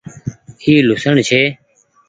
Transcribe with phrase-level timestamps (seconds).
[0.63, 1.41] اي لهوسڻ ڇي۔